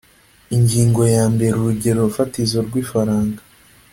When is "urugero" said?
1.57-2.01